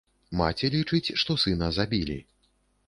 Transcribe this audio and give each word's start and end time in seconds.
Маці 0.39 0.71
лічыць, 0.77 1.13
што 1.25 1.39
сына 1.45 1.67
забілі. 1.79 2.19